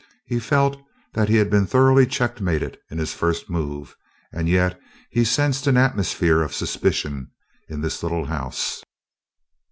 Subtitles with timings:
[0.25, 0.81] He felt
[1.13, 3.95] that he had been thoroughly checkmated in his first move;
[4.33, 4.79] and yet
[5.11, 7.29] he sensed an atmosphere of suspicion
[7.69, 8.83] in this little house.